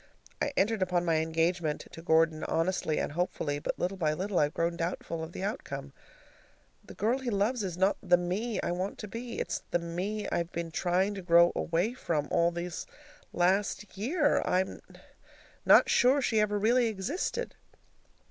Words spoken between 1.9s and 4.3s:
to Gordon honestly and hopefully, but little by